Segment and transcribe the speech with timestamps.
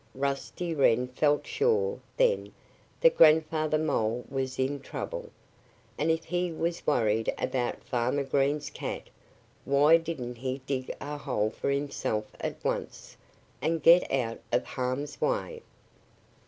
[0.15, 2.51] Rusty Wren felt sure, then,
[3.01, 5.29] that Grandfather Mole was in trouble.
[5.95, 9.09] And if he was worried about Farmer Green's cat,
[9.63, 13.15] why didn't he dig a hole for himself at once,
[13.61, 15.61] and get out of harm's way?